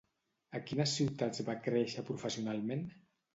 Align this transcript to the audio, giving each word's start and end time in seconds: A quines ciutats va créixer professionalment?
A 0.59 0.61
quines 0.71 0.93
ciutats 0.99 1.43
va 1.51 1.55
créixer 1.67 2.05
professionalment? 2.09 2.83